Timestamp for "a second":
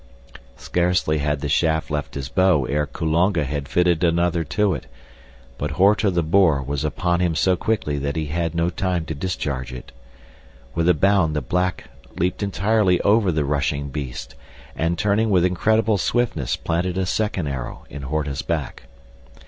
16.97-17.45